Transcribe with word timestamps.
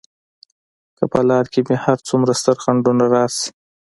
که 0.97 1.03
په 1.11 1.19
لار 1.29 1.45
کې 1.53 1.59
مې 1.67 1.75
هر 1.85 1.97
څومره 2.07 2.31
ستر 2.39 2.55
خنډونه 2.63 3.05
راشي. 3.15 3.47